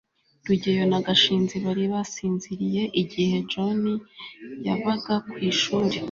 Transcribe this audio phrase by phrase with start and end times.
[0.47, 3.81] rugeyo na gashinzi bari basinziriye igihe john
[4.65, 5.97] yavaga ku ishuri